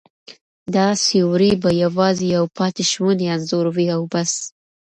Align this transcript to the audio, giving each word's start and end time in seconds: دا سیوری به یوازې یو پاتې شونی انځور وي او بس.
دا 0.75 0.87
سیوری 1.03 1.51
به 1.61 1.69
یوازې 1.83 2.25
یو 2.35 2.45
پاتې 2.57 2.83
شونی 2.91 3.25
انځور 3.35 3.65
وي 3.75 3.87
او 3.95 4.01
بس. 4.13 4.31